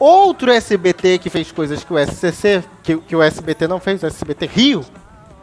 [0.00, 4.06] Outro SBT que fez coisas que o SCC, que, que o SBT não fez, o
[4.06, 4.82] SBT Rio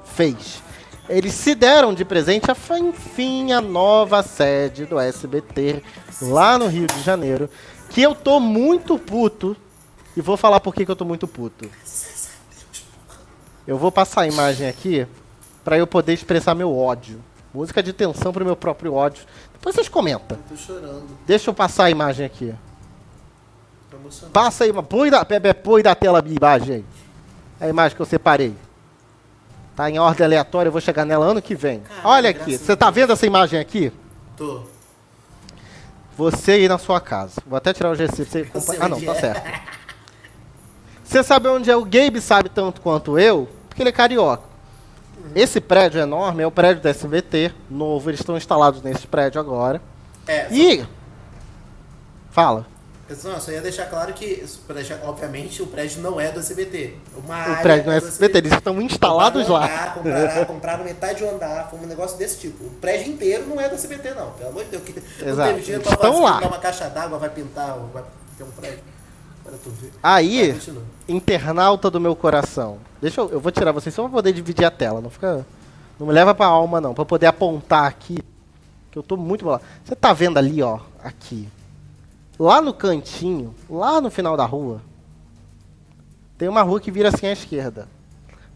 [0.03, 0.63] fez.
[1.07, 5.83] Eles se deram de presente, a, enfim, a nova sede do SBT
[6.23, 7.47] lá no Rio de Janeiro.
[7.91, 9.55] Que eu tô muito puto.
[10.15, 11.69] E vou falar por que, que eu tô muito puto.
[13.67, 15.05] Eu vou passar a imagem aqui
[15.63, 17.23] para eu poder expressar meu ódio.
[17.53, 19.23] Música de tensão pro meu próprio ódio.
[19.53, 20.35] Depois vocês comentam.
[20.49, 21.07] Eu tô chorando.
[21.27, 22.55] Deixa eu passar a imagem aqui.
[24.33, 25.25] Passa aí, põe da,
[25.63, 26.85] põe da tela a imagem aí.
[27.59, 28.55] A imagem que eu separei.
[29.75, 31.81] Tá em ordem aleatória, eu vou chegar nela ano que vem.
[31.81, 33.91] Caramba, Olha aqui, você tá vendo essa imagem aqui?
[34.35, 34.63] Tô.
[36.17, 37.41] Você aí na sua casa.
[37.45, 38.25] Vou até tirar o GC.
[38.25, 38.77] Você...
[38.79, 39.15] Ah, não, tá é.
[39.15, 39.77] certo.
[41.03, 41.75] Você sabe onde é?
[41.75, 44.43] O Gabe sabe tanto quanto eu, porque ele é carioca.
[45.23, 45.31] Uhum.
[45.35, 48.09] Esse prédio enorme é o prédio da SBT, novo.
[48.09, 49.81] Eles estão instalados nesse prédio agora.
[50.27, 50.51] É.
[50.51, 50.85] E.
[52.31, 52.65] Fala.
[53.23, 54.43] Não, só ia deixar claro que,
[55.03, 56.95] obviamente, o prédio não é do SBT.
[57.15, 59.91] Uma o prédio não é do SBT, eles estão instalados lá.
[59.91, 62.65] Compraram, compraram metade do andar, foi um negócio desse tipo.
[62.65, 64.31] O prédio inteiro não é do SBT, não.
[64.31, 64.83] Pelo amor de Deus.
[64.83, 65.51] Que Exato.
[65.53, 66.39] Não teve fazer, lá.
[66.39, 68.03] uma caixa d'água, vai pintar, vai
[68.37, 68.79] ter um prédio.
[70.03, 70.59] Aí,
[71.07, 72.79] internauta do meu coração.
[73.01, 74.99] Deixa eu, eu vou tirar vocês só pra poder dividir a tela.
[74.99, 75.45] Não fica.
[75.97, 76.93] Não me leva pra alma, não.
[76.93, 78.19] Pra poder apontar aqui.
[78.91, 79.63] Que eu tô muito bolado.
[79.85, 80.79] Você tá vendo ali, ó.
[81.01, 81.47] Aqui
[82.39, 84.81] lá no cantinho, lá no final da rua,
[86.37, 87.87] tem uma rua que vira assim à esquerda.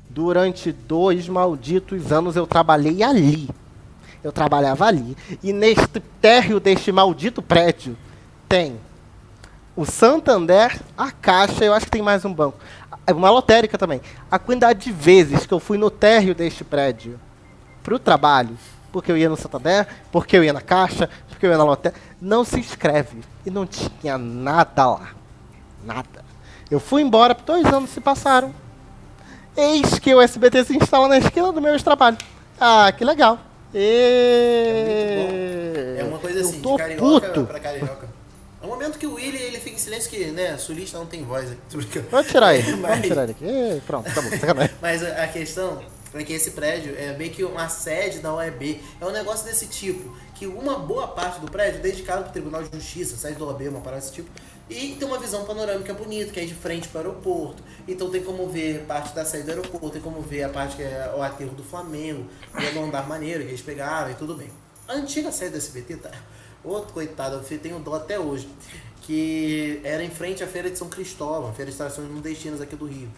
[0.10, 3.50] Durante dois malditos anos eu trabalhei ali.
[4.24, 5.18] Eu trabalhava ali.
[5.42, 7.98] E neste térreo deste maldito prédio
[8.48, 8.78] tem
[9.76, 12.59] o Santander, a Caixa, eu acho que tem mais um banco.
[13.09, 14.02] Uma lotérica também.
[14.30, 17.20] A quantidade de vezes que eu fui no térreo deste prédio
[17.82, 18.56] para o trabalho,
[18.92, 22.00] porque eu ia no Santander, porque eu ia na Caixa, porque eu ia na lotérica,
[22.22, 23.22] não se inscreve.
[23.45, 25.09] E não tinha nada lá.
[25.84, 26.23] Nada.
[26.70, 28.53] Eu fui embora, dois anos se passaram.
[29.56, 32.18] Eis que o SBT se instala na esquina do meu trabalho.
[32.59, 33.40] Ah, que legal.
[33.74, 33.78] E...
[35.97, 37.46] É, é uma coisa assim, eu tô de carioca puto.
[37.46, 38.08] pra carioca.
[38.62, 41.23] É um momento que o Willy ele fica em silêncio que, né, sulista não tem
[41.23, 41.50] voz.
[42.12, 42.75] Vamos tirar ele.
[42.78, 42.91] Mas...
[42.91, 43.81] Vamos tirar ele aqui.
[43.88, 44.29] Pronto, tá bom.
[44.79, 45.81] Mas a questão
[46.19, 48.81] é que esse prédio é meio que uma sede da OEB.
[48.99, 52.33] É um negócio desse tipo que uma boa parte do prédio é dedicado para o
[52.33, 54.29] Tribunal de Justiça, sede do OAB, uma parada desse tipo,
[54.67, 57.61] e tem uma visão panorâmica bonita, que é de frente para o aeroporto.
[57.88, 60.81] Então tem como ver parte da saída do aeroporto, tem como ver a parte que
[60.81, 62.25] é o aterro do Flamengo,
[62.59, 64.49] e o andar maneiro que eles pegaram e tudo bem.
[64.88, 66.11] A antiga sede do SBT, tá?
[66.63, 68.49] Outro coitado, eu tenho dó até hoje,
[69.01, 72.85] que era em frente à Feira de São Cristóvão, Feira de Estações Nordestinas aqui do
[72.85, 73.09] Rio.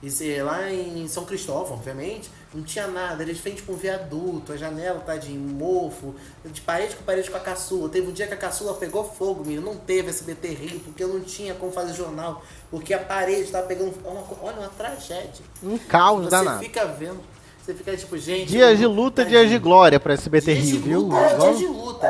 [0.00, 3.22] E lá em São Cristóvão, obviamente, não tinha nada.
[3.22, 6.14] Eles fez tipo um viaduto, a janela tá de mofo,
[6.44, 7.88] de parede com parede com a caçula.
[7.88, 9.62] Teve um dia que a caçula pegou fogo, menino.
[9.62, 12.42] Não teve SBT Rio, porque eu não tinha como fazer jornal.
[12.70, 13.94] Porque a parede tava pegando.
[14.42, 15.44] Olha, uma tragédia.
[15.62, 16.58] Um caos Você danado.
[16.58, 17.20] Você fica vendo.
[17.62, 18.48] Você fica tipo, gente.
[18.48, 21.00] Dias de luta, dias de glória pra SBT dias Rio, viu?
[21.00, 22.06] Luta, dias de luta.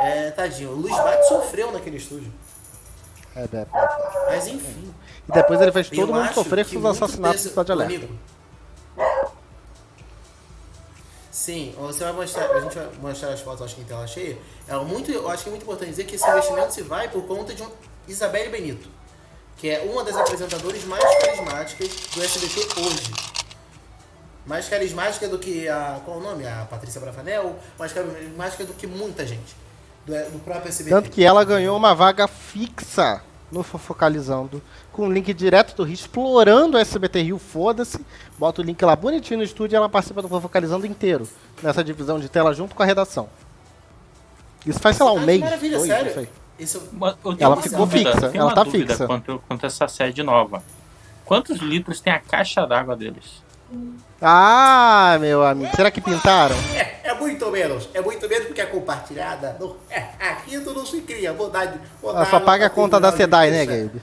[0.00, 0.70] É, tadinho.
[0.70, 2.32] O Luiz Bate sofreu naquele estúdio.
[3.34, 3.66] É, é, é.
[4.28, 4.94] Mas enfim.
[5.28, 7.48] E depois ele fez todo mundo sofrer com os assassinatos desse...
[7.48, 8.08] do Cidade Alerta.
[11.32, 14.36] Sim, você vai mostrar, a gente vai mostrar as fotos, acho que em tela cheia.
[14.68, 17.26] É muito, eu acho que é muito importante dizer que esse investimento se vai por
[17.26, 17.70] conta de um
[18.06, 18.86] Isabelle Benito,
[19.56, 23.12] que é uma das apresentadoras mais carismáticas do SBT hoje.
[24.44, 26.02] Mais carismática do que a.
[26.04, 26.46] Qual é o nome?
[26.46, 29.56] A Patrícia Brafanel, mais carismática do que muita gente.
[30.04, 30.90] Do, do próprio SBT.
[30.94, 33.22] Tanto que ela ganhou uma vaga fixa
[33.52, 38.04] no Fofocalizando, com o link direto do Rio, explorando o SBT Rio, foda-se,
[38.38, 41.28] bota o link lá bonitinho no estúdio e ela participa do Fofocalizando inteiro,
[41.62, 43.28] nessa divisão de tela junto com a redação.
[44.66, 45.40] Isso faz, sei lá, um ah, mês.
[45.40, 46.28] Maravilha, dois, sério?
[46.58, 46.82] Isso,
[47.38, 49.06] ela ficou dúvida, fixa, ela tá fixa.
[49.06, 50.62] Quanto, quanto essa sede nova.
[51.24, 53.42] Quantos litros tem a caixa d'água deles?
[54.20, 56.54] Ah, meu amigo, será que pintaram?
[56.74, 56.91] É
[57.42, 59.56] muito menos, é muito menos porque é compartilhada.
[59.58, 61.80] Não, é, aqui tu não se cria, vou dar.
[62.00, 64.02] Vou dar só paga a conta da SEDAI, né, Gabe?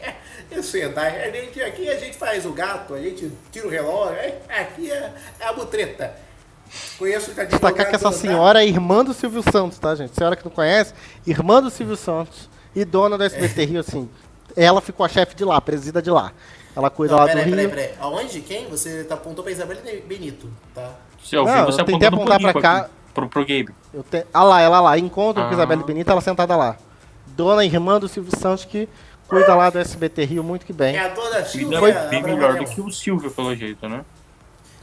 [0.00, 0.14] É,
[0.50, 4.16] é SEDAI, a gente, aqui a gente faz o gato, a gente tira o relógio,
[4.16, 6.14] é, aqui é, é a butreta.
[6.98, 10.14] Conheço o Destacar que essa senhora é irmã do Silvio Santos, tá, gente?
[10.14, 10.92] Senhora que não conhece,
[11.26, 14.08] irmã do Silvio Santos e dona do SBT Rio, assim.
[14.54, 16.32] Ela ficou a chefe de lá, presida de lá.
[16.76, 17.70] Ela cuida não, lá pera do aí, Rio.
[17.70, 17.98] Peraí, peraí.
[17.98, 18.40] Aonde?
[18.42, 18.68] Quem?
[18.68, 20.94] Você tá apontou pra Isabela Benito, tá?
[21.22, 22.76] Se eu não, você eu tentei apontar pra cá.
[22.78, 23.74] Aqui, pro, pro Gabe.
[23.92, 24.26] Eu te...
[24.32, 24.98] Ah lá, ela lá.
[24.98, 25.48] Encontro ah.
[25.48, 26.76] com Isabela Benito, ela sentada lá.
[27.28, 28.88] Dona irmã do Silvio Santos que
[29.28, 30.96] cuida lá do SBT Rio muito que bem.
[30.96, 31.78] É a dona Silvia.
[31.78, 34.04] Foi bem melhor do que o Silvio, pelo jeito, né?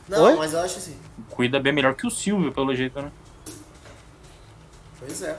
[0.08, 0.36] Não, Oi?
[0.36, 0.96] mas eu acho assim.
[1.32, 3.12] Cuida bem melhor que o Silvio, pelo jeito, né?
[5.00, 5.38] Pois é.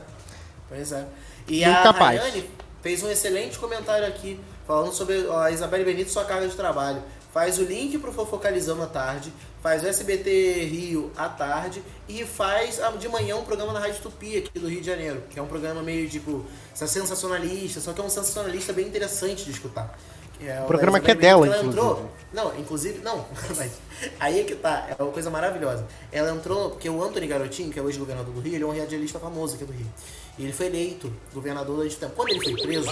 [0.69, 1.07] Pois é.
[1.49, 2.21] E muito a capaz.
[2.21, 2.51] Rayane
[2.83, 7.03] fez um excelente comentário aqui, falando sobre a Isabelle Benito sua carga de trabalho.
[7.37, 9.31] Faz o link pro Fofocalizando à tarde,
[9.63, 14.39] faz o SBT Rio à tarde e faz de manhã um programa na Rádio Tupi
[14.39, 18.05] aqui do Rio de Janeiro, que é um programa meio tipo sensacionalista, só que é
[18.05, 19.99] um sensacionalista bem interessante de escutar.
[20.41, 22.17] É, O programa que é dela, inclusive.
[22.33, 23.25] Não, inclusive, não,
[23.57, 23.73] mas
[24.21, 25.87] aí é que tá, é uma coisa maravilhosa.
[26.13, 28.79] Ela entrou, porque o Anthony Garotinho, que é hoje governador do Rio, ele é um
[28.79, 29.87] radialista famoso aqui do Rio.
[30.39, 32.13] E ele foi eleito governador durante tempo.
[32.15, 32.91] Quando ele foi preso,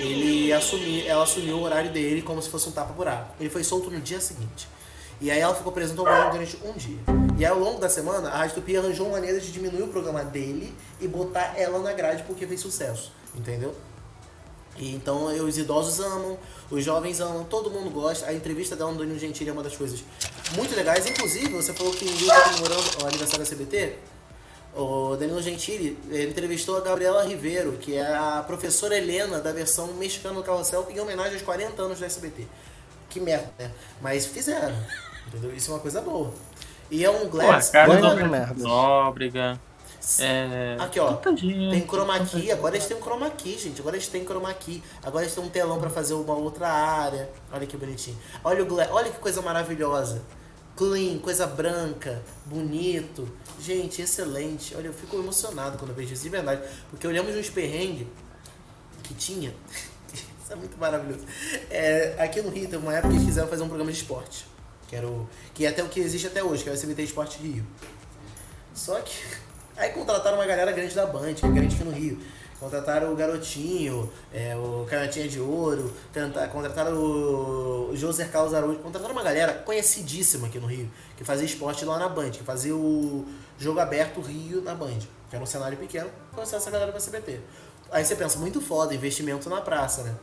[0.00, 3.34] ele assumiu, ela assumiu o horário dele como se fosse um tapa-buraco.
[3.40, 4.68] Ele foi solto no dia seguinte.
[5.18, 6.98] E aí ela ficou presa no programa durante um dia.
[7.38, 10.24] E aí ao longo da semana, a Rádio Tupi arranjou maneira de diminuir o programa
[10.24, 13.12] dele e botar ela na grade porque fez sucesso.
[13.34, 13.74] Entendeu?
[14.76, 16.38] E então eh, os idosos amam,
[16.70, 18.26] os jovens amam, todo mundo gosta.
[18.26, 20.02] A entrevista dela no Danilo Gentili é uma das coisas
[20.56, 21.06] muito legais.
[21.06, 23.96] Inclusive, você falou que ninguém está comemorando o aniversário da CBT.
[24.74, 29.88] O Danilo Gentili ele entrevistou a Gabriela Ribeiro, que é a professora Helena da versão
[29.94, 32.46] mexicana do Carrossel, em homenagem aos 40 anos da SBT.
[33.10, 33.70] Que merda, né?
[34.00, 34.74] Mas fizeram.
[35.28, 35.54] Entendeu?
[35.54, 36.32] Isso é uma coisa boa.
[36.90, 37.68] E é um Pô, Glass.
[37.68, 38.54] a cara merda.
[38.62, 39.60] Nóbrega.
[40.18, 40.76] É...
[40.80, 41.16] Aqui, ó.
[41.36, 43.80] gente, Tem chroma key, agora eles têm um chroma key, gente.
[43.80, 44.82] Agora eles têm chroma key.
[45.02, 47.30] Agora eles têm um telão pra fazer uma outra área.
[47.52, 48.18] Olha que bonitinho.
[48.42, 50.22] Olha o gla- olha que coisa maravilhosa.
[50.76, 53.28] Clean, coisa branca, bonito.
[53.60, 54.74] Gente, excelente.
[54.74, 56.62] Olha, eu fico emocionado quando eu vejo isso de verdade.
[56.90, 58.06] Porque de uns perrengues
[59.02, 59.54] que tinha.
[60.12, 61.24] isso é muito maravilhoso.
[61.70, 64.46] É, aqui no Rio, teve uma época que eles quiseram fazer um programa de esporte.
[64.88, 67.02] Que, era o, que é até o que existe até hoje, que é o SBT
[67.04, 67.64] Esporte Rio.
[68.74, 69.14] Só que
[69.76, 72.18] aí contrataram uma galera grande da Band, que é grande aqui no Rio.
[72.60, 75.92] Contrataram o Garotinho, é, o Canhotinha de Ouro,
[76.52, 81.84] contrataram o, José Carlos Araújo, contrataram uma galera conhecidíssima aqui no Rio, que fazia esporte
[81.84, 83.26] lá na Band, que fazia o
[83.58, 87.40] jogo aberto Rio na Band, que era um cenário pequeno, trouxeram essa galera pra CBT.
[87.90, 90.14] Aí você pensa, muito foda, investimento na praça, né?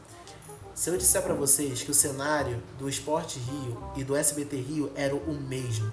[0.74, 4.90] Se eu disser pra vocês que o cenário do Esporte Rio e do SBT Rio
[4.96, 5.92] era o mesmo-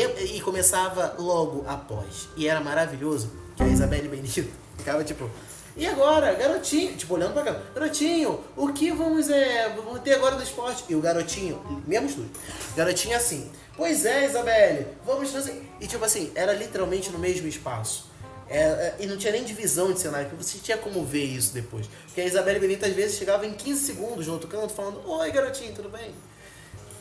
[0.00, 2.28] e começava logo após.
[2.36, 4.44] E era maravilhoso que a Isabelle Benito
[4.76, 5.30] ficava tipo.
[5.74, 10.36] E agora, garotinho, tipo, olhando pra cá, garotinho, o que vamos, é, vamos ter agora
[10.36, 10.84] do esporte?
[10.88, 12.30] E o garotinho, mesmo estúdio,
[12.76, 15.66] garotinho assim, pois é, Isabelle, vamos trazer.
[15.80, 18.12] E tipo assim, era literalmente no mesmo espaço.
[18.50, 21.54] É, é, e não tinha nem divisão de cenário, porque você tinha como ver isso
[21.54, 21.88] depois.
[22.04, 25.30] Porque a Isabelle Benito às vezes chegava em 15 segundos no outro canto falando, oi
[25.30, 26.12] garotinho, tudo bem?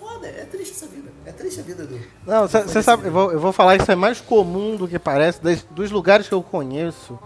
[0.01, 1.09] Foda, é triste essa vida.
[1.25, 1.99] É triste a vida do.
[2.25, 5.41] Não, você sabe, eu vou, eu vou falar isso é mais comum do que parece,
[5.43, 7.19] das- dos lugares que eu conheço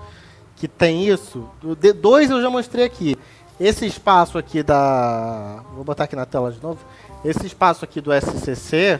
[0.58, 1.48] que tem isso.
[1.62, 3.18] do- de- dois eu já mostrei aqui.
[3.58, 5.64] Esse espaço aqui da.
[5.74, 6.80] Vou botar aqui na tela de novo.
[7.24, 9.00] Esse espaço aqui do SCC.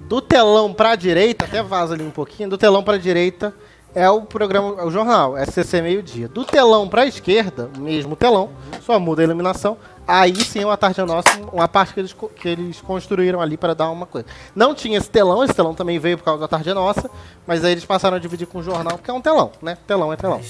[0.00, 3.54] Do telão pra direita, até vaza ali um pouquinho, do telão pra direita
[3.94, 6.28] é o programa, é o jornal, SCC meio-dia.
[6.28, 8.50] Do telão pra esquerda, o mesmo telão,
[8.82, 9.76] só muda a iluminação.
[10.06, 13.90] Aí sim, uma tarde nossa, uma parte que eles, que eles construíram ali para dar
[13.90, 14.26] uma coisa.
[14.54, 17.10] Não tinha esse telão, esse telão também veio por causa da tarde nossa,
[17.46, 19.76] mas aí eles passaram a dividir com o jornal, porque é um telão, né?
[19.86, 20.40] Telão é telão.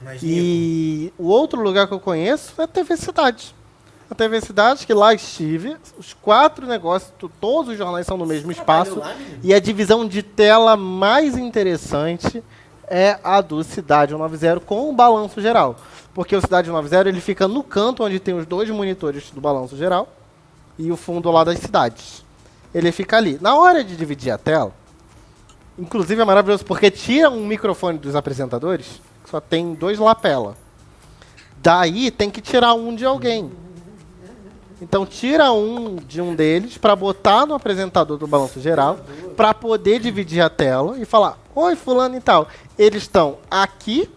[0.00, 3.54] Mas, E o outro lugar que eu conheço é a TV Cidade.
[4.10, 8.50] A TV Cidade, que lá estive, os quatro negócios, todos os jornais são no mesmo
[8.50, 8.98] espaço.
[8.98, 9.14] lá?
[9.42, 12.42] E a divisão de tela mais interessante
[12.92, 15.76] é a do Cidade 190 com o balanço geral.
[16.12, 19.74] Porque o Cidade 190 ele fica no canto onde tem os dois monitores do balanço
[19.78, 20.06] geral
[20.78, 22.22] e o fundo lá das cidades.
[22.74, 23.38] Ele fica ali.
[23.40, 24.74] Na hora de dividir a tela,
[25.78, 30.54] inclusive é maravilhoso porque tira um microfone dos apresentadores, que só tem dois lapela.
[31.62, 33.50] Daí tem que tirar um de alguém.
[34.82, 38.98] Então tira um de um deles para botar no apresentador do balanço geral,
[39.36, 44.10] para poder dividir a tela e falar: "Oi, fulano e tal, eles estão aqui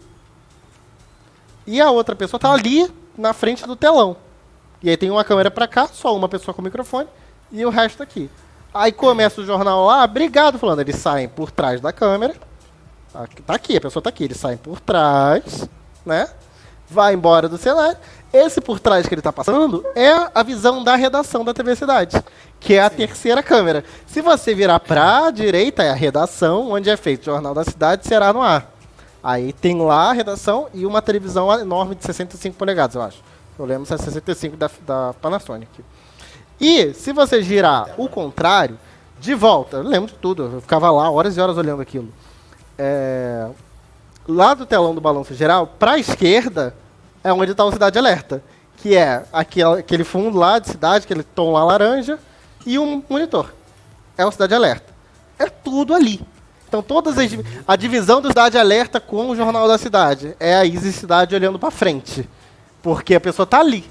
[1.67, 4.17] e a outra pessoa tá ali na frente do telão.
[4.81, 7.07] E aí tem uma câmera para cá, só uma pessoa com o microfone
[7.51, 8.27] e o resto aqui.
[8.73, 12.35] Aí começa o jornal lá, obrigado, fulano, eles saem por trás da câmera.
[13.45, 15.69] Tá aqui, a pessoa tá aqui, eles saem por trás,
[16.03, 16.27] né?
[16.89, 17.97] Vai embora do cenário.
[18.35, 22.21] Esse por trás que ele tá passando é a visão da redação da TV Cidade,
[22.59, 23.85] que é a terceira câmera.
[24.05, 28.05] Se você virar pra direita, é a redação, onde é feito o Jornal da Cidade,
[28.05, 28.69] será no ar.
[29.23, 33.23] Aí tem lá a redação e uma televisão enorme de 65 polegadas, eu acho.
[33.57, 35.71] Eu lembro se é 65 da, da Panasonic.
[36.59, 38.77] E se você girar o contrário,
[39.17, 42.09] de volta, eu lembro de tudo, eu ficava lá horas e horas olhando aquilo.
[42.77, 43.47] É,
[44.27, 46.75] lá do telão do balanço geral, para a esquerda,
[47.25, 48.43] é onde está o Cidade Alerta,
[48.77, 52.19] que é aquele, fundo lá de cidade, aquele tom lá laranja,
[52.63, 53.51] e um monitor.
[54.15, 54.93] É o Cidade Alerta.
[55.39, 56.21] É tudo ali.
[56.67, 57.31] Então, todas as
[57.67, 61.57] a divisão do Cidade Alerta com o Jornal da Cidade é a Easy Cidade olhando
[61.57, 62.29] para frente.
[62.83, 63.89] Porque a pessoa tá ali.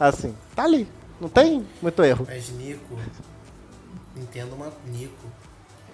[0.00, 0.88] Assim, tá ali.
[1.20, 2.26] Não tem muito erro.
[2.28, 2.98] Mas Nico,
[4.16, 5.26] entenda uma Nico.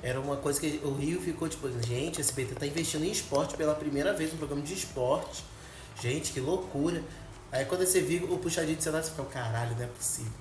[0.02, 3.58] Era uma coisa que o Rio ficou tipo, gente, a SBT tá investindo em esporte
[3.58, 5.51] pela primeira vez no programa de esporte.
[6.00, 7.02] Gente, que loucura.
[7.50, 10.32] Aí quando você viu o puxadinho de cenário, você fica, caralho, não é possível.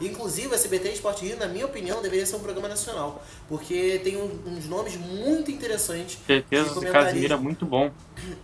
[0.00, 3.22] Inclusive, o SBT Esporte Rio, na minha opinião, deveria ser um programa nacional.
[3.48, 6.18] Porque tem um, uns nomes muito interessantes.
[6.26, 7.90] Certeza, esse Casimiro é muito bom.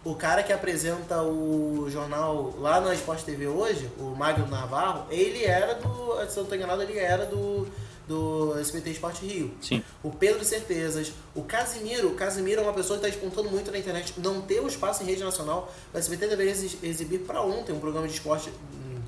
[0.05, 5.45] O cara que apresenta o jornal lá na Esporte TV hoje, o Magno Navarro, ele
[5.45, 5.89] era do.
[6.29, 7.67] Se eu não estou enganado, ele era do
[8.11, 9.55] do SBT Esporte Rio.
[9.61, 9.85] Sim.
[10.03, 11.13] O Pedro Certezas.
[11.33, 12.09] O Casimiro.
[12.09, 14.15] O Casimiro é uma pessoa que está despontando muito na internet.
[14.19, 15.73] Não ter o espaço em rede nacional.
[15.95, 18.53] O SBT deveria exibir para ontem um programa de esporte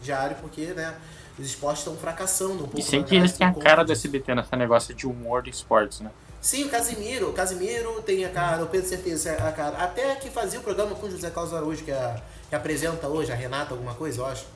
[0.00, 0.94] diário, porque, né?
[1.36, 2.78] Os esportes estão fracassando um pouco.
[2.78, 6.10] E sempre eles têm a cara do SBT nessa negócio de humor de esportes, né?
[6.40, 7.30] Sim, o Casimiro.
[7.30, 9.78] O Casimiro tem a cara, o Pedro Certeza a cara.
[9.78, 13.32] Até que fazia o programa com o José Carlos Araújo, que, é, que apresenta hoje,
[13.32, 14.46] a Renata, alguma coisa, eu acho.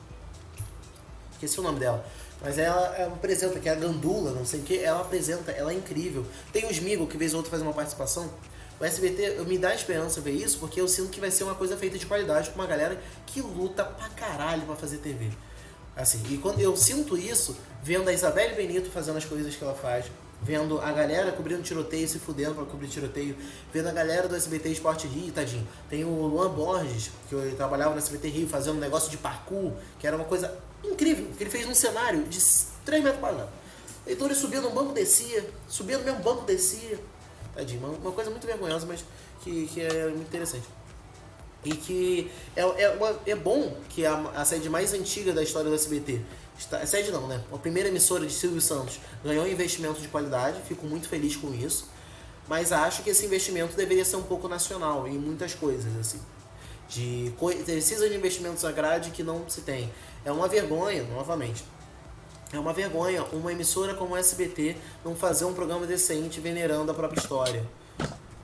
[1.33, 2.05] Esqueci o nome dela.
[2.41, 5.71] Mas ela, ela apresenta, que é a Gandula, não sei o que, ela apresenta, ela
[5.71, 6.25] é incrível.
[6.53, 8.29] Tem o Smigo, que vez ou outra faz uma participação.
[8.79, 11.75] O SBT me dá esperança ver isso, porque eu sinto que vai ser uma coisa
[11.75, 15.31] feita de qualidade com uma galera que luta pra caralho pra fazer TV.
[15.95, 19.73] Assim, e quando eu sinto isso, vendo a Isabelle Benito fazendo as coisas que ela
[19.73, 20.05] faz,
[20.43, 23.35] vendo a galera cobrindo tiroteio, se fudendo pra cobrir tiroteio,
[23.73, 25.67] vendo a galera do SBT Esporte Rio, tadinho.
[25.89, 29.73] Tem o Luan Borges, que eu trabalhava no SBT Rio fazendo um negócio de parkour,
[29.99, 32.39] que era uma coisa incrível, que ele fez num cenário de
[32.85, 33.53] 3 metros quadrados.
[34.05, 36.99] Ele subia num banco, descia, subia no mesmo banco, descia.
[37.53, 39.03] Tadinho, uma, uma coisa muito vergonhosa, mas
[39.41, 40.65] que, que é muito interessante.
[41.65, 45.69] E que é, é, uma, é bom que a, a sede mais antiga da história
[45.69, 46.21] do SBT,
[46.57, 47.43] está, a sede não, né?
[47.51, 51.53] A primeira emissora de Silvio Santos ganhou um investimento de qualidade, fico muito feliz com
[51.53, 51.89] isso.
[52.47, 56.21] Mas acho que esse investimento deveria ser um pouco nacional em muitas coisas, assim.
[56.89, 57.33] De,
[57.65, 59.91] precisa de investimentos à grade que não se tem.
[60.23, 61.63] É uma vergonha, novamente.
[62.53, 66.93] É uma vergonha uma emissora como o SBT não fazer um programa decente venerando a
[66.93, 67.65] própria história.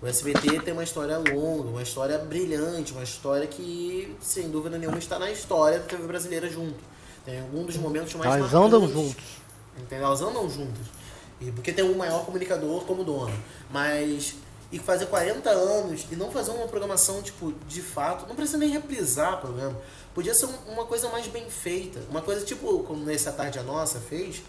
[0.01, 4.97] O SBT tem uma história longa, uma história brilhante, uma história que, sem dúvida nenhuma,
[4.97, 6.75] está na história da TV brasileira junto.
[7.23, 9.23] Tem algum dos momentos mais Elas andam juntos.
[9.77, 10.07] Entendeu?
[10.07, 10.87] Elas andam juntos.
[11.39, 13.33] E porque tem um maior comunicador como dono.
[13.71, 14.35] Mas
[14.73, 18.69] e fazer 40 anos e não fazer uma programação, tipo, de fato, não precisa nem
[18.69, 19.79] reprisar programa.
[20.15, 21.99] Podia ser uma coisa mais bem feita.
[22.09, 24.41] Uma coisa tipo como nesse A Tarde a Nossa fez,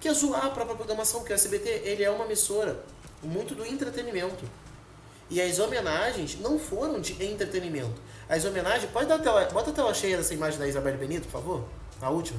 [0.00, 2.84] que é zoar a própria programação, porque o SBT ele é uma emissora
[3.20, 4.48] muito do entretenimento.
[5.28, 8.00] E as homenagens não foram de entretenimento.
[8.28, 8.88] As homenagens.
[8.92, 9.44] Pode dar a tela.
[9.46, 11.64] Bota a tela cheia dessa imagem da Isabelle Benito, por favor.
[12.00, 12.38] A última.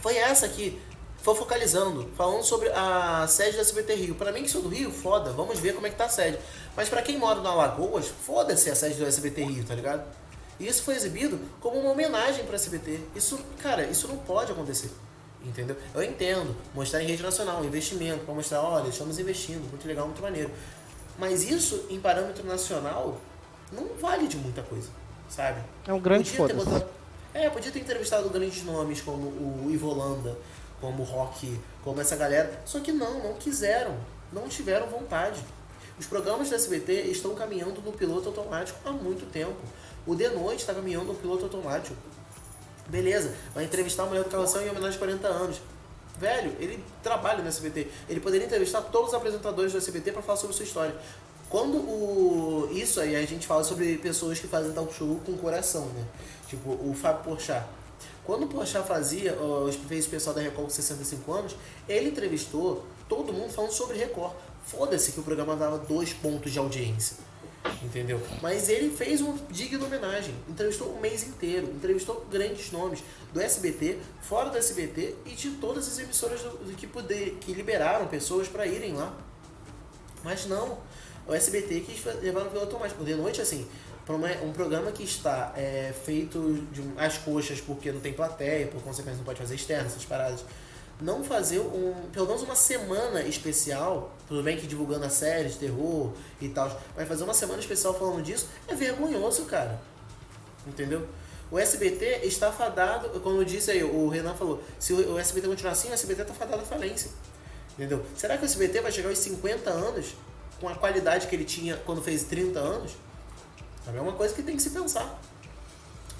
[0.00, 0.80] Foi essa aqui.
[1.24, 4.14] Foi focalizando, falando sobre a sede da SBT Rio.
[4.14, 6.38] Para mim que sou do Rio, foda, vamos ver como é que tá a sede.
[6.76, 10.04] Mas para quem mora na Lagoas, foda-se a sede do SBT Rio, tá ligado?
[10.60, 13.00] E isso foi exibido como uma homenagem para SBT.
[13.16, 14.90] Isso, cara, isso não pode acontecer.
[15.42, 15.74] Entendeu?
[15.94, 16.54] Eu entendo.
[16.74, 20.50] Mostrar em rede nacional, investimento, para mostrar, olha, estamos investindo, muito legal, muito maneiro.
[21.18, 23.16] Mas isso, em parâmetro nacional,
[23.72, 24.90] não vale de muita coisa,
[25.30, 25.62] sabe?
[25.86, 26.54] É um grande foda
[27.32, 30.36] É, podia ter entrevistado grandes nomes como o Ivo Holanda,
[30.80, 32.60] como Rock, como essa galera.
[32.64, 33.96] Só que não, não quiseram.
[34.32, 35.40] Não tiveram vontade.
[35.98, 39.60] Os programas da SBT estão caminhando no piloto automático há muito tempo.
[40.06, 41.96] O De Noite está caminhando no piloto automático.
[42.88, 45.60] Beleza, vai entrevistar a mulher do Carroção em homenagem a 40 anos.
[46.18, 47.88] Velho, ele trabalha no SBT.
[48.08, 50.94] Ele poderia entrevistar todos os apresentadores do SBT para falar sobre sua história.
[51.48, 55.86] Quando o isso aí a gente fala sobre pessoas que fazem talk show com coração,
[55.86, 56.04] né?
[56.48, 57.64] Tipo o Fábio Porchat.
[58.24, 59.36] Quando o Porchat fazia,
[59.88, 61.56] fez o pessoal da Record com 65 anos,
[61.88, 64.32] ele entrevistou todo mundo falando sobre Record.
[64.66, 67.16] Foda-se que o programa dava dois pontos de audiência.
[67.82, 68.20] Entendeu?
[68.42, 70.34] Mas ele fez uma digna homenagem.
[70.48, 71.66] Entrevistou o mês inteiro.
[71.66, 76.86] Entrevistou grandes nomes do SBT, fora do SBT e de todas as emissoras do, que,
[76.86, 79.14] poder, que liberaram pessoas para irem lá.
[80.22, 80.78] Mas não.
[81.26, 83.02] O SBT quis levar no piloto automático.
[83.02, 83.66] De noite, assim,
[84.42, 89.18] um programa que está é, feito de as coxas porque não tem plateia, por consequência
[89.18, 90.44] não pode fazer externo, essas paradas
[91.00, 95.56] não fazer um, pelo menos uma semana especial, tudo bem que divulgando a série de
[95.56, 99.80] terror e tal, mas fazer uma semana especial falando disso é vergonhoso, cara.
[100.66, 101.06] Entendeu?
[101.50, 105.72] O SBT está fadado, como eu disse aí, o Renan falou, se o SBT continuar
[105.72, 107.10] assim, o SBT está fadado à falência.
[107.74, 108.04] Entendeu?
[108.16, 110.14] Será que o SBT vai chegar aos 50 anos
[110.60, 112.92] com a qualidade que ele tinha quando fez 30 anos?
[113.86, 115.20] É uma coisa que tem que se pensar.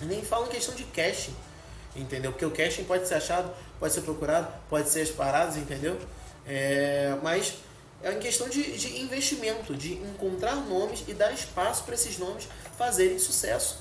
[0.01, 1.35] Eu nem falo em questão de casting
[1.97, 2.33] entendeu?
[2.33, 5.99] Porque o casting pode ser achado, pode ser procurado, pode ser as paradas, entendeu?
[6.47, 7.55] É, mas
[8.03, 12.47] É uma questão de, de investimento, de encontrar nomes e dar espaço para esses nomes
[12.77, 13.79] fazerem sucesso.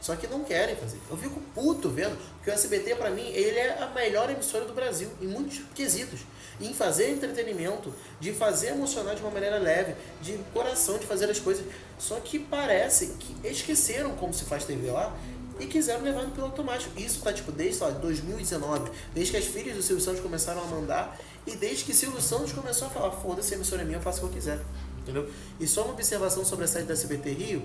[0.00, 0.98] Só que não querem fazer.
[1.10, 4.72] Eu fico puto vendo, porque o SBT, para mim, ele é a melhor emissora do
[4.72, 6.20] Brasil, em muitos quesitos.
[6.60, 11.38] Em fazer entretenimento, de fazer emocionar de uma maneira leve, de coração, de fazer as
[11.38, 11.64] coisas.
[11.98, 15.14] Só que parece que esqueceram como se faz TV lá
[15.58, 16.98] e quiseram levar no piloto automático.
[16.98, 20.66] Isso tá, tipo, desde, lá, 2019, desde que as filhas do Silvio Santos começaram a
[20.66, 24.02] mandar e desde que Silvio Santos começou a falar, foda-se, a emissora é minha, eu
[24.02, 24.60] faço o que eu quiser.
[24.98, 25.30] Entendeu?
[25.60, 27.62] E só uma observação sobre a sede da CBT Rio,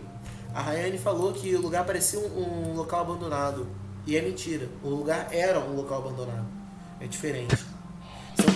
[0.54, 3.68] a Rayane falou que o lugar parecia um, um local abandonado.
[4.06, 4.70] E é mentira.
[4.84, 6.46] O lugar era um local abandonado.
[7.00, 7.56] É diferente.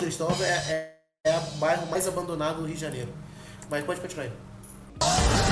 [0.05, 3.11] Cristóvão é, é, é o bairro mais abandonado do Rio de Janeiro.
[3.71, 5.44] Mas pode continuar aí.